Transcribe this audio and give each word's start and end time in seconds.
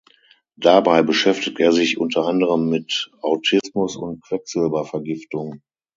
Dabei 0.55 1.03
beschäftigt 1.03 1.59
er 1.59 1.71
sich 1.71 1.99
unter 1.99 2.25
anderem 2.25 2.67
mit 2.69 3.11
Autismus 3.21 3.95
und 3.97 4.23
Quecksilbervergiftung. 4.23 5.61